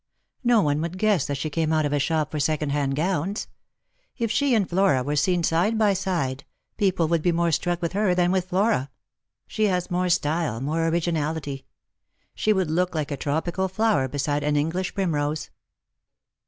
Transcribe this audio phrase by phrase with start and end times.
[0.43, 3.47] No one would guess that she came out of a shop for second hand gowns.
[4.17, 6.43] If she and Flora were seen side by side,
[6.75, 8.89] people would be more struck with her than with Flora;
[9.45, 11.67] she has more style, more originality.
[12.33, 15.51] She would look like a tropical flower beside an English prim rose."